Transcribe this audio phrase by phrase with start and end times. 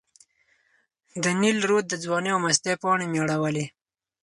[1.23, 3.65] د نیل رود د ځوانۍ او مستۍ پاڼې مې اړولې.